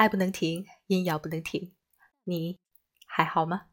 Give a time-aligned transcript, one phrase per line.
[0.00, 1.74] 爱不能停，音摇不能停，
[2.24, 2.58] 你
[3.06, 3.66] 还好吗？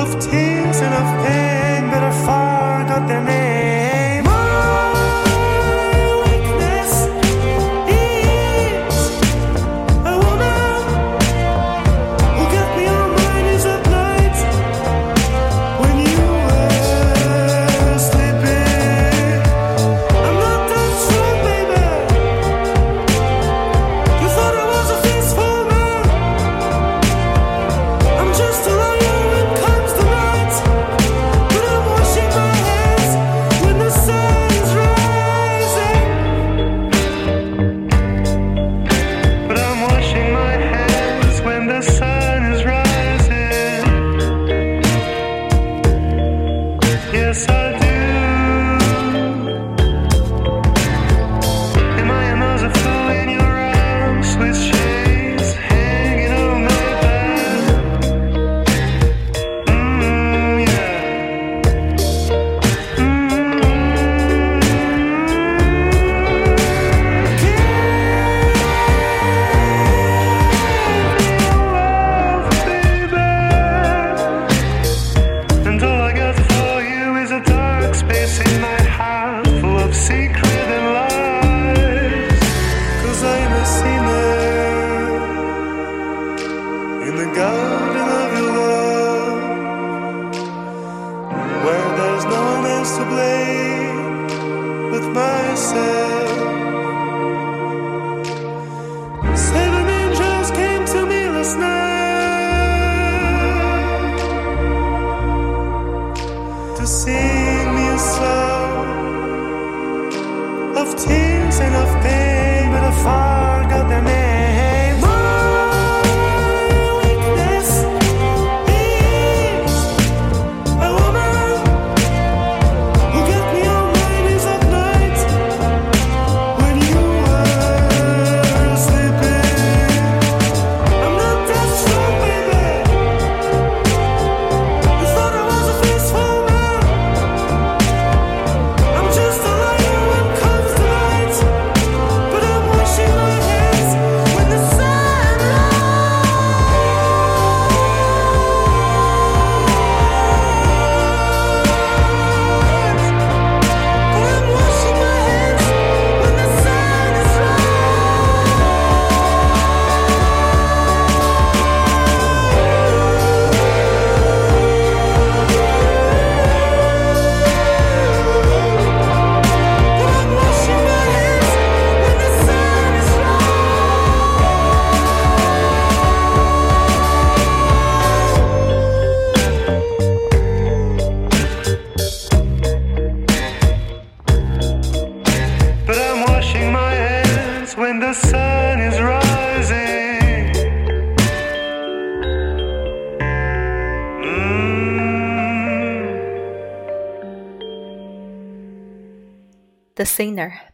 [0.00, 3.49] of tears and of pain, but are far not their name.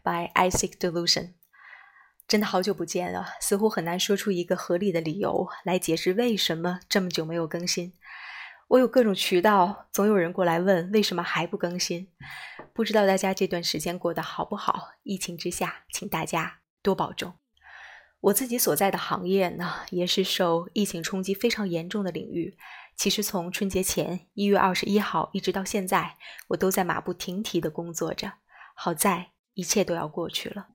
[0.03, 1.33] By Isaac Delusion，
[2.27, 7.93] 真的好久不见了，似乎很难说出一个合理的理由来解释为什么这么久没有更新。
[8.69, 12.09] 我有各种渠道，总有人过来问为什么还不更新。
[12.73, 14.89] 不知道大家这段时间过得好不好？
[15.03, 17.33] 疫情之下，请大家多保重。
[18.19, 22.57] 我自己所在的行业呢，也是受疫情冲击非常严重的领域。
[22.97, 26.17] 其实从春节前一月二十一号一直到现在，
[26.49, 28.33] 我都在马不停蹄的工作着。
[28.75, 30.67] 好在一切都要过去了。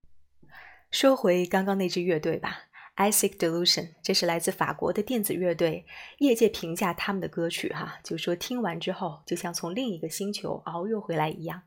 [0.91, 2.65] 说回刚刚那支乐队吧
[2.97, 5.87] I Seek Delusion，这是来自法国的电子乐队。
[6.19, 11.63] 业界评价他们的歌曲，哈，就说听完之后就像从另一个星球遨游回来一样。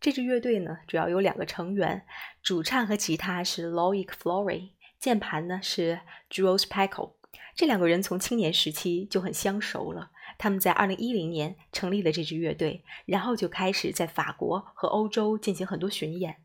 [0.00, 2.04] 这支乐队呢，主要有两个成员，
[2.42, 7.12] 主唱和吉他是 Loic Flory，键盘呢是 Jules Paco。
[7.54, 10.10] 这两个人从青年时期就很相熟了。
[10.40, 16.36] 他们在2010年成立了这支乐队，然后就开始在法国和欧洲进行很多巡演。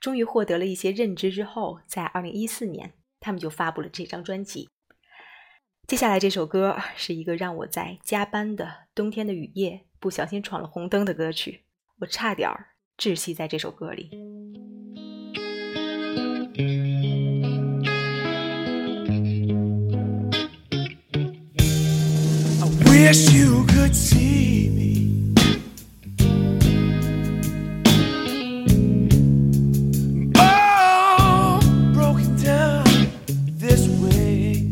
[0.00, 2.94] 终于获得了一些认知之后，在2014年。
[3.24, 4.68] 他们就发布了这张专辑。
[5.86, 11.62] 接下来这首歌是一个让我在加班的冬天的雨夜不小心闯了红灯的歌曲，
[12.00, 12.50] 我差点
[12.98, 14.10] 窒息在这首歌里。
[22.92, 25.34] wish you could see me.
[30.36, 31.58] Oh,
[31.94, 32.84] broken down
[33.62, 34.70] this way.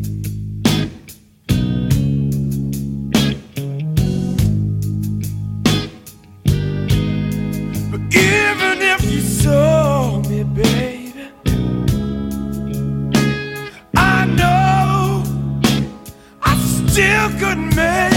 [7.89, 11.01] But even if you saw me, babe.
[16.91, 18.10] still couldn't make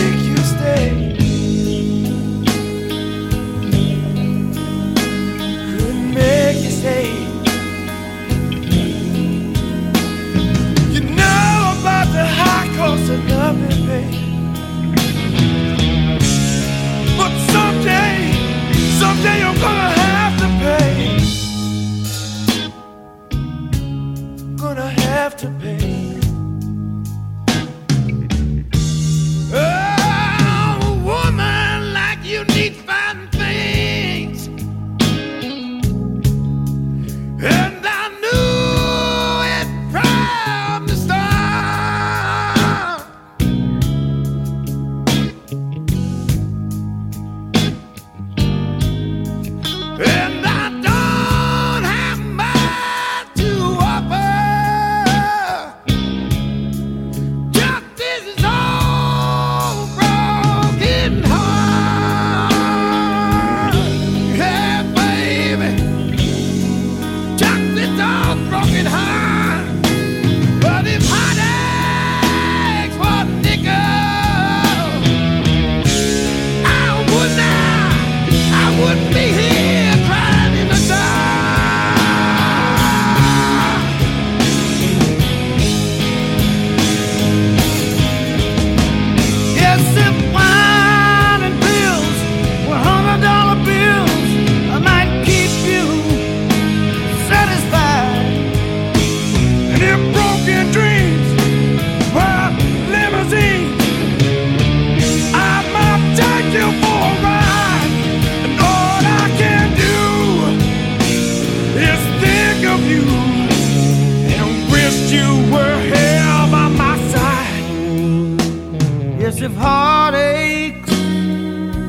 [119.44, 120.88] If heartaches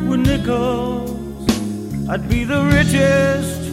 [0.05, 1.47] were nickels,
[2.09, 3.64] I'd be the richest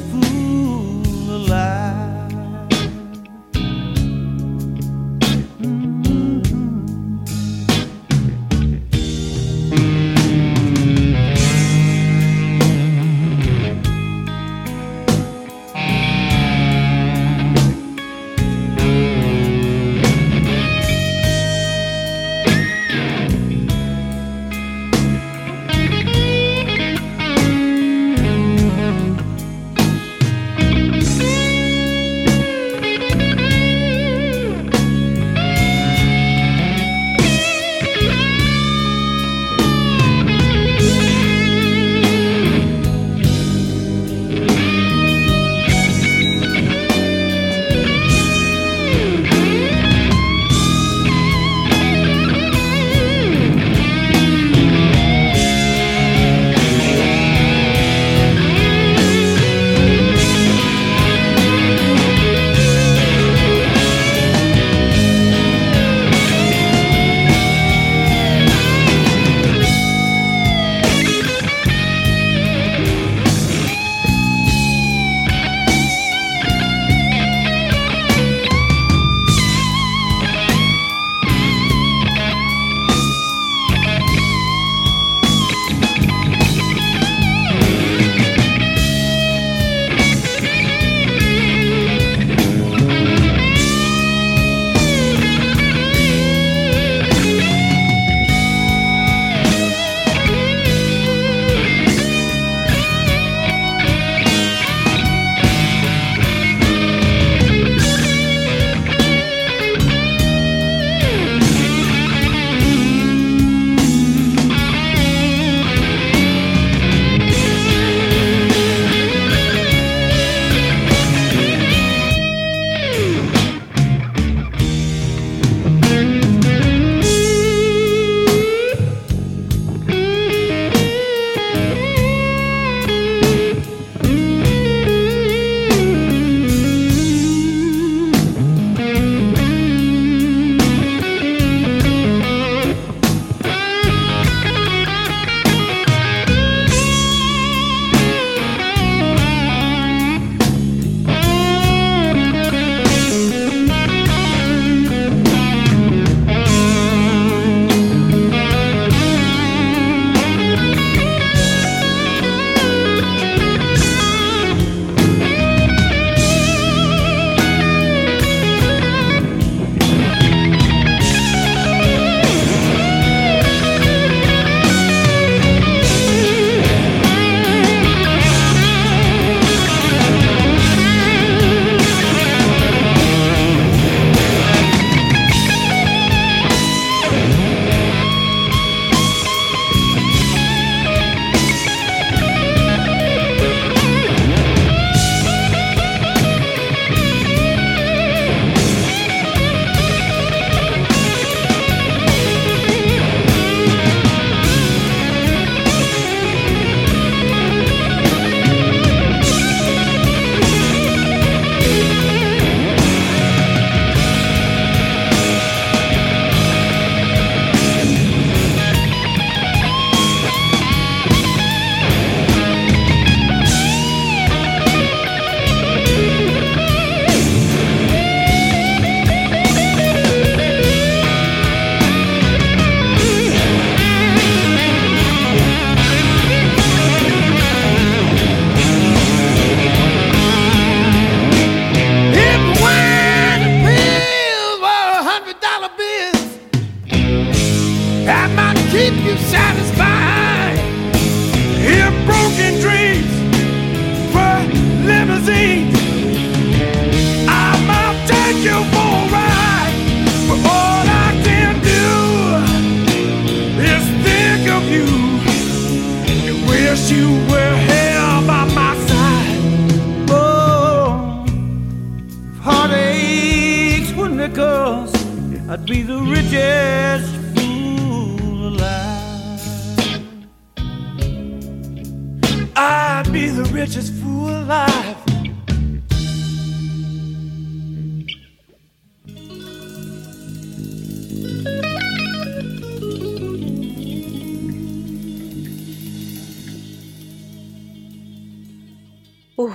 [299.42, 299.50] 哦，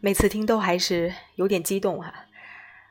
[0.00, 2.12] 每次听都还是有点激动哈、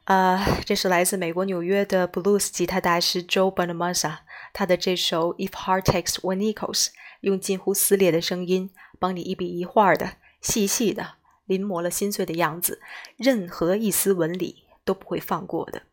[0.05, 4.17] 呃，这是来自美国纽约的 blues 吉他大师 Joe Bonamassa，
[4.51, 6.87] 他的这首 If Heartaches Were Nickels，
[7.19, 11.11] 用近乎撕裂的声音，帮你一笔一画的、细细的
[11.45, 12.81] 临摹了心碎的样子，
[13.17, 15.83] 任何一丝纹理都不会放过的。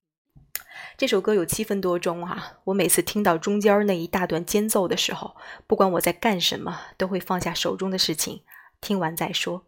[0.97, 2.55] 这首歌有七分多钟啊！
[2.65, 5.37] 我每次听到中间那一大段间奏的时候，
[5.67, 8.43] 不管我在干什么，都会放下手中的事情，
[8.81, 9.68] 听完再说。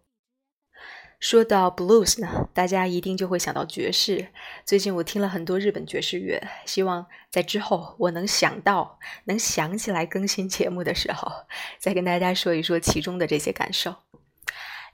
[1.21, 4.29] 说到 blues 呢，大家一定就会想到爵士。
[4.65, 11.31] 最近我听了很多日本爵士乐，希望在之后我能想到、能想起来更新节目的时候，
[11.79, 13.97] 再跟大家说一说其中的这些感受。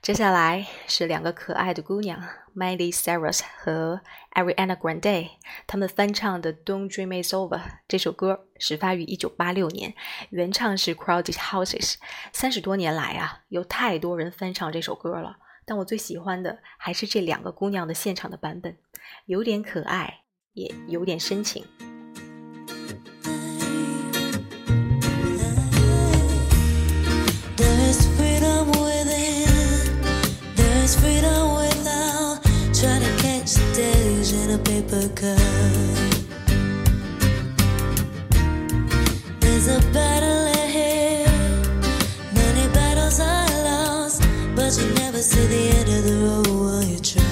[0.01, 2.21] 接下来是两个可爱的姑娘
[2.53, 4.01] Miley Cyrus 和
[4.33, 5.29] Ariana Grande，
[5.65, 7.57] 她们翻唱的《Don't Dream It's Over》
[7.87, 9.95] 这首歌，始发于1986年，
[10.31, 11.95] 原唱是 Crowded Houses。
[12.33, 15.37] 三十多年来啊，有太多人翻唱这首歌了。
[15.69, 18.77] 但我最喜欢的还是这两个姑娘的现场的版本，
[19.25, 20.21] 有点可爱，
[20.53, 21.65] 也有点深情。
[27.57, 29.49] There's freedom within,
[30.55, 31.57] there's freedom
[45.17, 47.26] never see the end of the road while you're traveling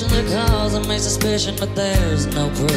[0.00, 2.70] Position the cause of my suspicion, but there's no proof.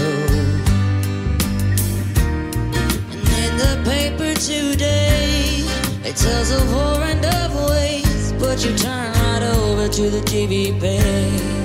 [3.15, 5.63] And in the paper today,
[6.03, 6.69] it tells of
[7.01, 8.37] and of waste.
[8.39, 11.62] But you turn right over to the TV page.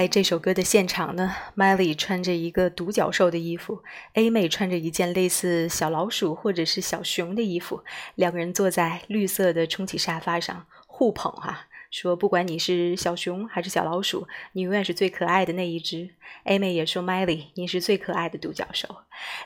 [0.00, 3.82] 在这首歌的现场呢，Miley 穿着一个独角兽的衣服
[4.14, 7.84] ，A 妹穿着一件类似小老鼠或者是小熊的衣服，
[8.14, 16.14] 两个人坐在绿色的充气沙发上互捧哈、说不管你是小熊还是小老鼠，你永远是最可爱的那一只。
[16.44, 18.88] A 妹也说 Miley 你是最可爱的独角兽。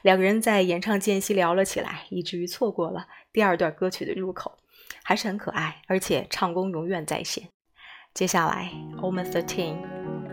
[0.02, 4.56] 两个人在演唱间隙聊了起来，以至于错过了第二段歌曲的入口，
[5.02, 7.48] 还是很可爱，而且唱功永远在线。
[8.14, 8.70] 接下来
[9.02, 9.78] ，Omen Thirteen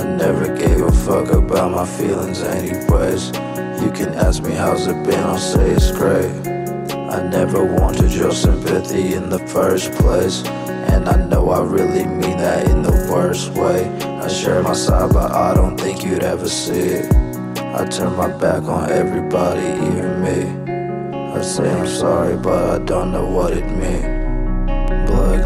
[0.00, 3.26] I never gave a fuck about my feelings, anyways.
[3.82, 6.32] You can ask me how's it been, I'll say it's great.
[6.88, 10.42] I never wanted your sympathy in the first place.
[10.92, 13.90] And I know I really mean that in the worst way.
[14.00, 17.14] I share my side, but I don't think you'd ever see it.
[17.58, 21.34] I turn my back on everybody, even me.
[21.34, 24.19] I say I'm sorry, but I don't know what it means.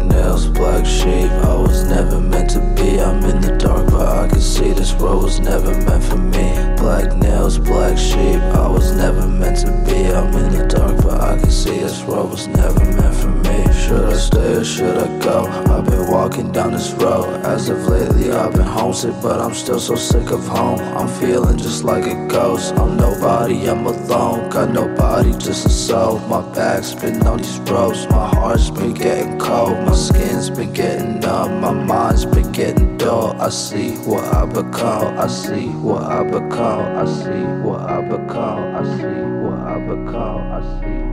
[0.07, 1.29] Nails, black sheep.
[1.31, 2.99] I was never meant to be.
[2.99, 6.53] I'm in the dark, but I can see this world was never meant for me.
[6.77, 8.39] Black nails, black sheep.
[8.39, 10.07] I was never meant to be.
[10.13, 13.44] I'm in the dark, but I can see this world was never meant for me.
[13.85, 15.45] Should I stay or should I go?
[15.45, 17.25] I've been walking down this road.
[17.45, 20.79] As of lately, I've been homesick, but I'm still so sick of home.
[20.97, 22.73] I'm feeling just like a ghost.
[22.75, 24.49] I'm nobody, I'm alone.
[24.49, 26.19] Got nobody, just a soul.
[26.27, 28.07] My back's been on these ropes.
[28.09, 29.77] My heart's been getting cold.
[29.85, 31.61] My skin's been getting numb.
[31.61, 33.39] My mind's been getting dull.
[33.39, 35.17] I see what I become.
[35.19, 36.97] I see what I become.
[36.97, 38.75] I see what I become.
[38.75, 40.41] I see what I become.
[40.51, 41.04] I see.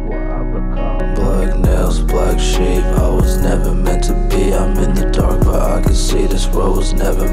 [1.59, 2.85] Nails, black sheep.
[2.85, 4.53] I was never meant to be.
[4.55, 7.27] I'm in the dark, but I can see this road was never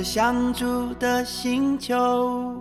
[0.00, 2.56] 是相住的星球。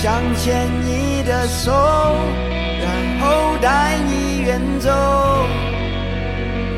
[0.00, 2.86] 想牵你的手，然
[3.20, 4.88] 后带你远走。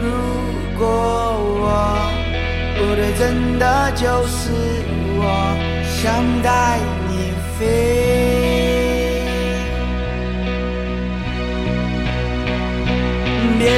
[0.01, 0.09] 如
[0.79, 0.87] 果
[1.61, 1.67] 我
[2.79, 4.51] 不对，真的就是
[5.19, 5.23] 我
[5.85, 6.01] 想
[6.43, 6.79] 带
[7.11, 7.13] 你
[7.59, 7.61] 飞。
[13.59, 13.69] 别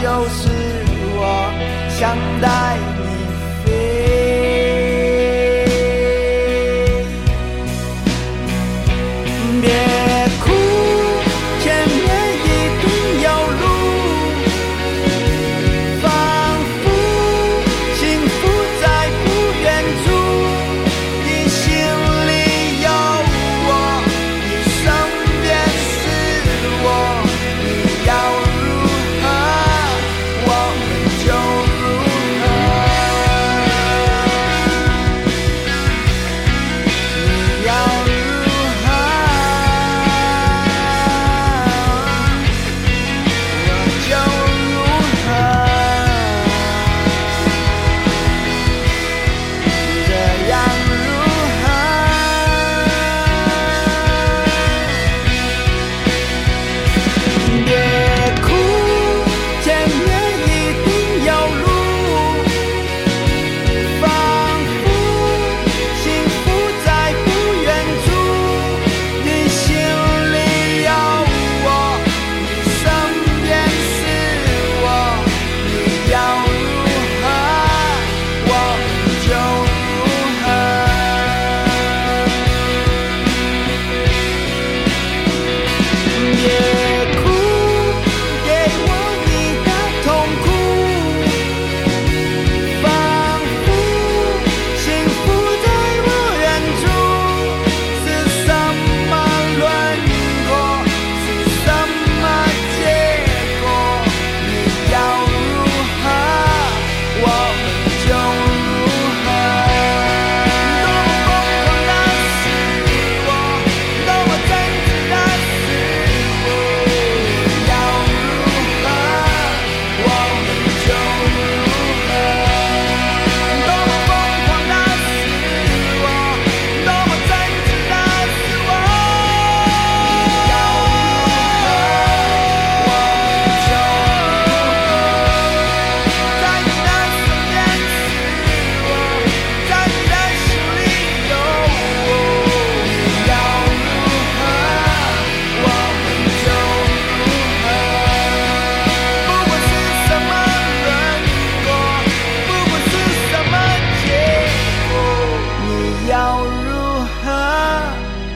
[0.00, 0.48] 就是
[1.12, 1.52] 我
[1.90, 2.89] 想带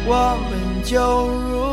[0.07, 1.64] 我们就如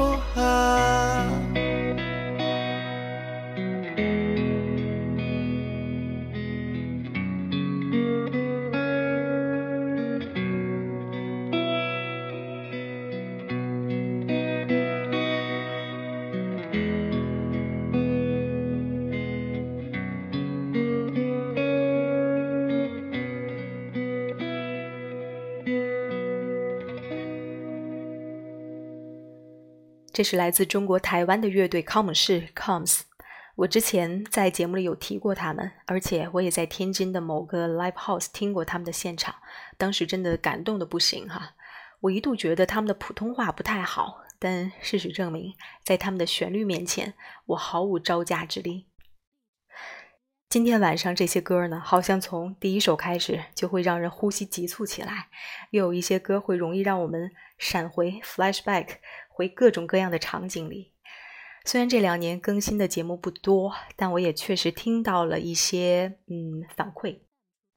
[30.21, 33.01] 这是来自中国台湾的乐队康姆士 （Coms）。
[33.55, 39.34] 我之前在节目里有提过他们，而且我也在天津的某个 live house 听过他们的现场，
[39.79, 41.55] 当时真的感动的不行哈。
[42.01, 47.15] 我一度觉得他们的普通话不太好，但事实证明，在他们的旋律面前，
[47.47, 48.86] 我毫无招架之力。
[50.47, 55.29] 今天晚上这些歌呢，好像从第一首开始就会让人呼吸急促起来，
[55.71, 57.31] 又有一些歌会容易让我们
[57.62, 58.88] 闪回 flashback
[59.30, 60.93] 回各种各样的场景里。
[61.63, 67.19] 虽然这两年更新的节目不多，但我也确实听到了一些嗯反馈，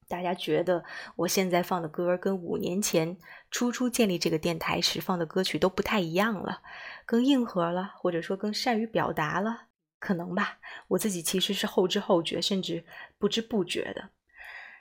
[0.08, 0.82] 大家觉得
[1.16, 3.18] 我现在放的歌跟五年前
[3.50, 6.62] 初初建立这个电台时放的歌曲都不太一样了，
[7.04, 9.66] 更硬核了，或者说更善于表达了。
[9.98, 12.86] 可能吧，我自己其实是后知后觉，甚至
[13.18, 14.08] 不知不觉的。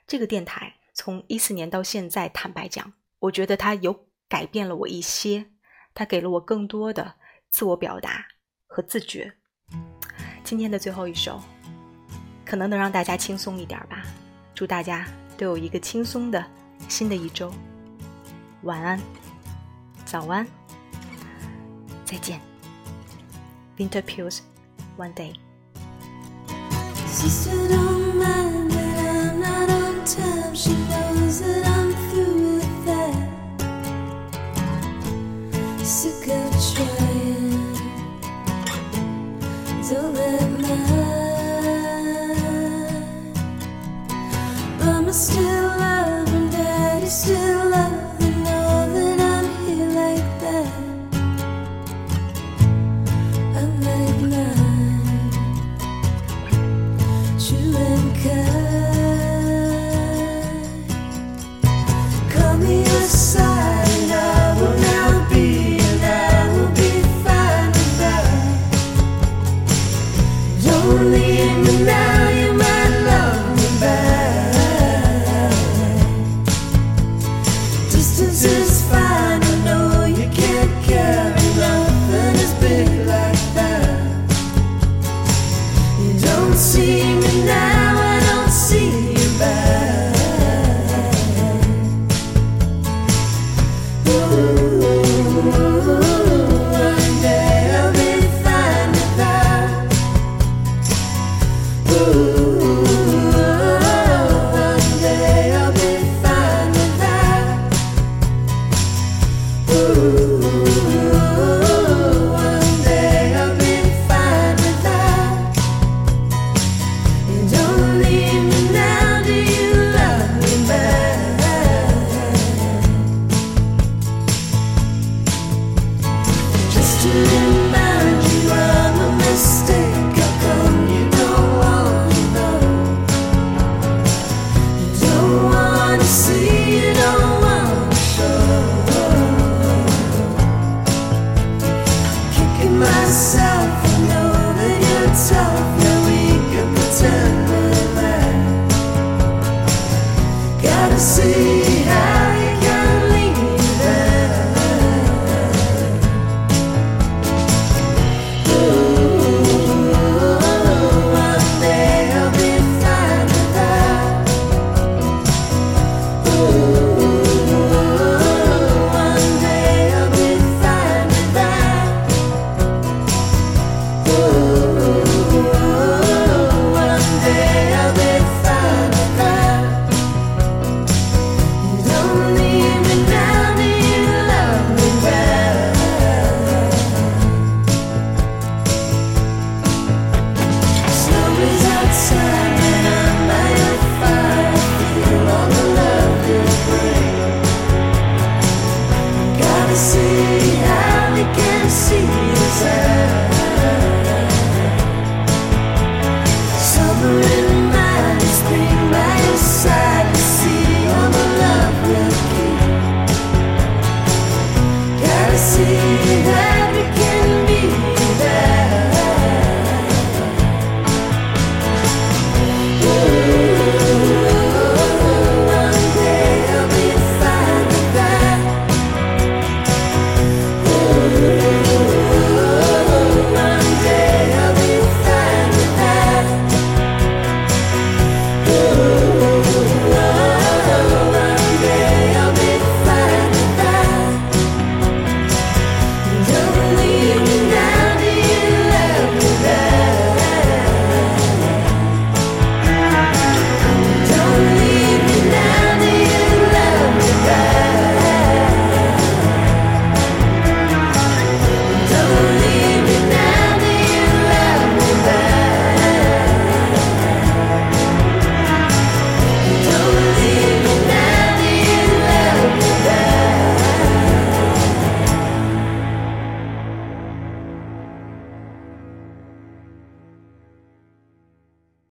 [0.08, 5.46] 这个电台从一四年到现在，坦白讲，我觉得它有改变了我一些，
[5.94, 7.14] 它给了我更多的
[7.52, 8.26] 自我表达
[8.66, 9.32] 和自觉。
[10.44, 11.40] 今天的最后一首，
[12.44, 14.02] 可能能让大家轻松一点吧。
[14.56, 16.44] 祝大家都有一个轻松的
[16.90, 17.54] 新的一周。
[18.64, 19.00] 晚安、
[20.04, 20.48] 早安、
[22.04, 22.42] 再见。
[23.78, 24.40] Winter Pills
[24.98, 25.36] One Day。
[35.94, 36.43] Mexico.